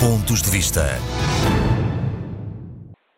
[0.00, 0.96] Pontos de Vista.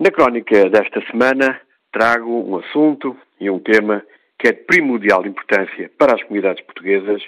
[0.00, 1.60] Na crónica desta semana
[1.92, 4.04] trago um assunto e um tema
[4.36, 7.22] que é de primordial importância para as comunidades portuguesas,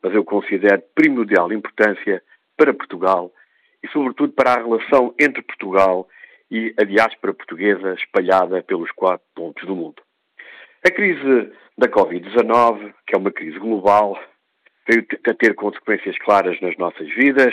[0.00, 2.22] mas eu considero primordial importância
[2.56, 3.32] para Portugal
[3.82, 6.08] e, sobretudo, para a relação entre Portugal
[6.48, 10.00] e a diáspora portuguesa espalhada pelos quatro pontos do mundo.
[10.86, 14.16] A crise da Covid-19, que é uma crise global,
[14.88, 17.52] veio a ter consequências claras nas nossas vidas,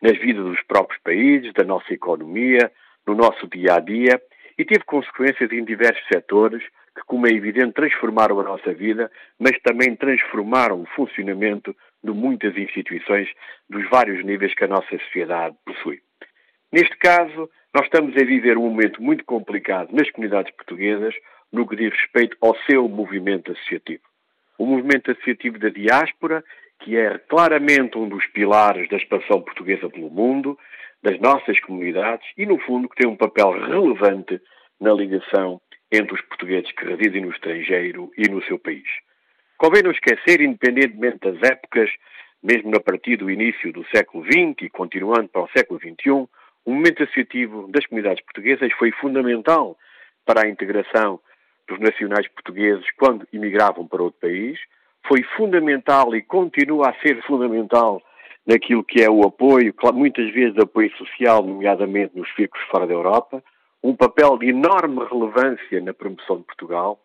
[0.00, 2.70] nas vidas dos próprios países, da nossa economia,
[3.06, 4.20] no nosso dia a dia
[4.60, 6.62] e teve consequências em diversos setores
[6.94, 12.54] que, como é evidente, transformaram a nossa vida, mas também transformaram o funcionamento de muitas
[12.56, 13.28] instituições
[13.70, 16.00] dos vários níveis que a nossa sociedade possui.
[16.70, 21.14] Neste caso, nós estamos a viver um momento muito complicado nas comunidades portuguesas
[21.50, 24.02] no que diz respeito ao seu movimento associativo.
[24.58, 26.44] O movimento associativo da diáspora,
[26.80, 30.58] que é claramente um dos pilares da expansão portuguesa pelo mundo,
[31.02, 34.40] das nossas comunidades e, no fundo, que tem um papel relevante
[34.80, 38.88] na ligação entre os portugueses que residem no estrangeiro e no seu país.
[39.56, 41.90] Convém não esquecer, independentemente das épocas,
[42.42, 46.28] mesmo a partir do início do século XX e continuando para o século XXI,
[46.64, 49.76] o momento associativo das comunidades portuguesas foi fundamental
[50.24, 51.20] para a integração
[51.68, 54.58] dos nacionais portugueses quando emigravam para outro país,
[55.06, 58.02] foi fundamental e continua a ser fundamental
[58.46, 63.42] naquilo que é o apoio, muitas vezes apoio social, nomeadamente nos círculos fora da Europa,
[63.82, 67.00] um papel de enorme relevância na promoção de Portugal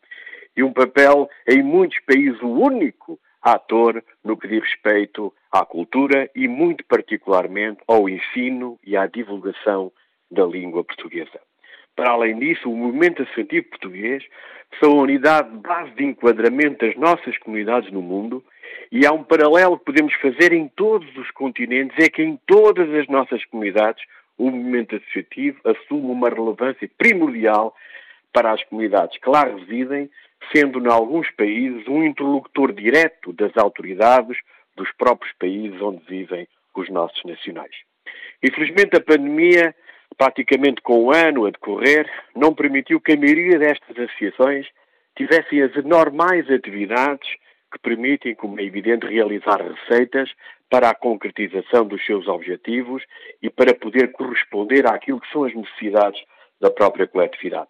[0.55, 6.29] e um papel, em muitos países, o único ator no que diz respeito à cultura
[6.33, 9.91] e, muito particularmente, ao ensino e à divulgação
[10.31, 11.39] da língua portuguesa.
[11.95, 14.23] Para além disso, o movimento associativo português
[14.79, 18.43] são a unidade de base de enquadramento das nossas comunidades no mundo
[18.91, 22.93] e há um paralelo que podemos fazer em todos os continentes, é que em todas
[22.93, 24.03] as nossas comunidades
[24.37, 27.73] o movimento associativo assume uma relevância primordial
[28.33, 30.09] para as comunidades que lá residem,
[30.53, 34.37] sendo, em alguns países, um interlocutor direto das autoridades
[34.75, 37.73] dos próprios países onde vivem os nossos nacionais.
[38.43, 39.73] Infelizmente, a pandemia,
[40.17, 44.67] praticamente com um ano a decorrer, não permitiu que a maioria destas associações
[45.15, 47.27] tivessem as normais atividades
[47.71, 50.29] que permitem, como é evidente, realizar receitas
[50.69, 53.03] para a concretização dos seus objetivos
[53.41, 56.21] e para poder corresponder àquilo que são as necessidades
[56.59, 57.67] da própria coletividade.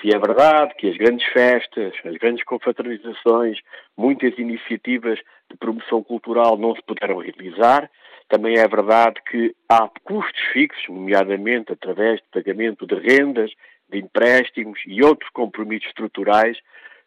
[0.00, 3.58] Se é verdade que as grandes festas, as grandes confraternizações,
[3.96, 5.18] muitas iniciativas
[5.50, 7.90] de promoção cultural não se puderam realizar,
[8.28, 13.50] também é verdade que há custos fixos, nomeadamente através de pagamento de rendas,
[13.88, 16.58] de empréstimos e outros compromissos estruturais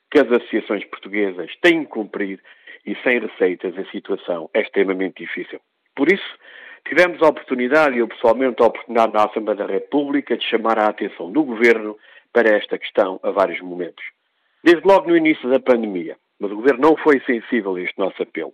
[0.09, 2.41] que as associações portuguesas têm que cumprir
[2.85, 5.59] e sem receitas a situação é extremamente difícil.
[5.95, 6.37] Por isso,
[6.87, 10.87] tivemos a oportunidade, e eu pessoalmente a oportunidade na Assembleia da República, de chamar a
[10.87, 11.97] atenção do Governo
[12.33, 14.03] para esta questão a vários momentos.
[14.63, 18.21] Desde logo no início da pandemia, mas o Governo não foi sensível a este nosso
[18.23, 18.53] apelo.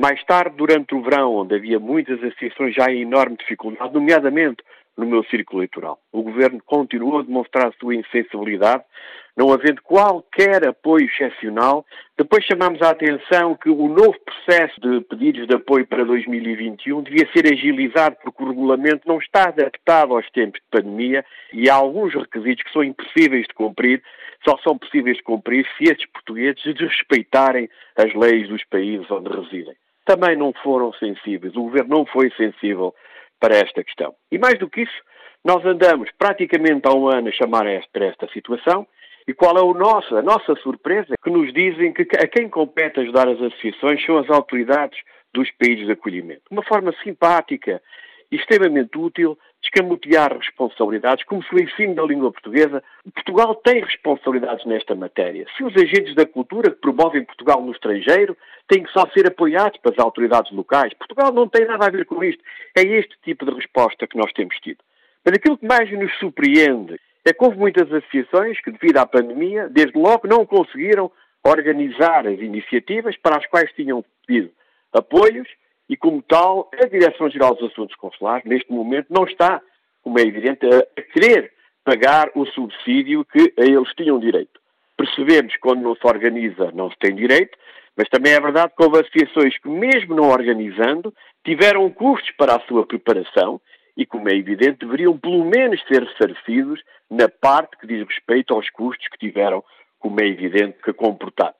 [0.00, 4.64] Mais tarde, durante o verão, onde havia muitas associações já em enorme dificuldade, nomeadamente
[4.96, 6.00] no meu círculo eleitoral.
[6.10, 8.82] O Governo continuou a demonstrar a sua insensibilidade,
[9.36, 11.84] não havendo qualquer apoio excepcional.
[12.16, 17.28] Depois chamámos a atenção que o novo processo de pedidos de apoio para 2021 devia
[17.34, 21.22] ser agilizado porque o regulamento não está adaptado aos tempos de pandemia
[21.52, 24.02] e há alguns requisitos que são impossíveis de cumprir,
[24.48, 27.68] só são possíveis de cumprir se estes portugueses desrespeitarem
[27.98, 29.76] as leis dos países onde residem.
[30.04, 32.94] Também não foram sensíveis, o Governo não foi sensível
[33.38, 34.14] para esta questão.
[34.30, 35.02] E mais do que isso,
[35.44, 38.86] nós andamos praticamente há um ano a chamar para esta situação
[39.26, 41.14] e qual é nosso, a nossa surpresa?
[41.22, 44.98] Que nos dizem que a quem compete ajudar as associações são as autoridades
[45.32, 46.42] dos países de acolhimento.
[46.50, 47.80] Uma forma simpática
[48.30, 52.82] e extremamente útil escamotear responsabilidades, como se o ensino da língua portuguesa.
[53.14, 55.46] Portugal tem responsabilidades nesta matéria.
[55.56, 59.78] Se os agentes da cultura que promovem Portugal no estrangeiro têm que só ser apoiados
[59.80, 62.42] pelas autoridades locais, Portugal não tem nada a ver com isto.
[62.76, 64.78] É este tipo de resposta que nós temos tido.
[65.24, 69.68] Mas aquilo que mais nos surpreende é que houve muitas associações que, devido à pandemia,
[69.68, 71.12] desde logo não conseguiram
[71.44, 74.50] organizar as iniciativas para as quais tinham pedido
[74.92, 75.48] apoios
[75.90, 79.60] e, como tal, a Direção-Geral dos Assuntos Consulares, neste momento, não está,
[80.04, 81.52] como é evidente, a querer
[81.84, 84.60] pagar o subsídio que a eles tinham direito.
[84.96, 87.58] Percebemos que quando não se organiza não se tem direito,
[87.96, 91.12] mas também é verdade que houve associações que, mesmo não organizando,
[91.44, 93.60] tiveram custos para a sua preparação
[93.96, 98.70] e, como é evidente, deveriam pelo menos ser ressarcidos na parte que diz respeito aos
[98.70, 99.64] custos que tiveram,
[99.98, 101.52] como é evidente, que comportar.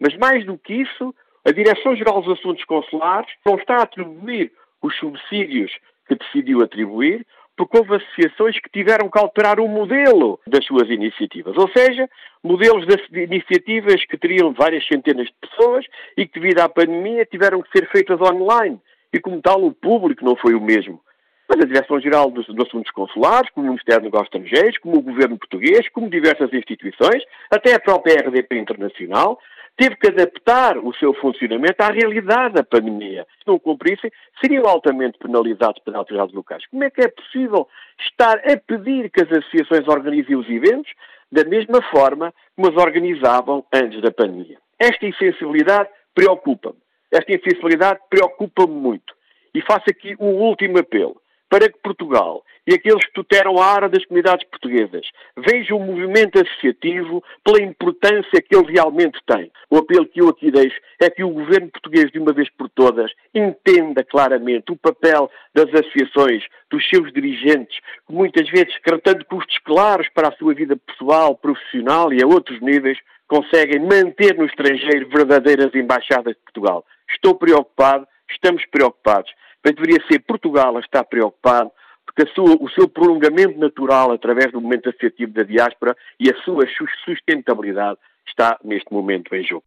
[0.00, 1.14] Mas mais do que isso,
[1.44, 4.52] a Direção-Geral dos Assuntos Consulares não está a atribuir
[4.82, 5.70] os subsídios
[6.06, 7.26] que decidiu atribuir,
[7.56, 11.56] porque houve associações que tiveram que alterar o modelo das suas iniciativas.
[11.56, 12.08] Ou seja,
[12.42, 15.84] modelos de iniciativas que teriam várias centenas de pessoas
[16.16, 18.80] e que, devido à pandemia, tiveram que ser feitas online.
[19.12, 21.00] E, como tal, o público não foi o mesmo.
[21.48, 25.02] Mas a Direção-Geral dos, dos Assuntos Consulares, como o Ministério dos Negócios Estrangeiros, como o
[25.02, 29.38] Governo Português, como diversas instituições, até a própria RDP Internacional,
[29.76, 33.26] teve que adaptar o seu funcionamento à realidade da pandemia.
[33.38, 34.10] Se não cumprissem,
[34.40, 36.66] seriam altamente penalizados pelas autoridades locais.
[36.66, 37.68] Como é que é possível
[37.98, 40.92] estar a pedir que as associações organizem os eventos
[41.30, 44.58] da mesma forma como as organizavam antes da pandemia?
[44.78, 46.78] Esta insensibilidade preocupa-me.
[47.10, 49.14] Esta insensibilidade preocupa-me muito.
[49.54, 51.20] E faço aqui um último apelo
[51.54, 55.06] para que Portugal e aqueles que tuteram a área das comunidades portuguesas
[55.36, 59.52] vejam o movimento associativo pela importância que ele realmente tem.
[59.70, 62.68] O apelo que eu aqui deixo é que o governo português, de uma vez por
[62.70, 69.58] todas, entenda claramente o papel das associações, dos seus dirigentes, que muitas vezes, tratando custos
[69.58, 72.98] claros para a sua vida pessoal, profissional e a outros níveis,
[73.28, 76.84] conseguem manter no estrangeiro verdadeiras embaixadas de Portugal.
[77.08, 79.30] Estou preocupado, estamos preocupados
[79.64, 81.70] mas deveria ser Portugal a estar preocupado,
[82.04, 86.64] porque sua, o seu prolongamento natural através do momento associativo da diáspora e a sua
[87.04, 89.62] sustentabilidade está neste momento em jogo.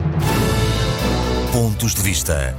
[1.51, 2.53] Pontos de vista.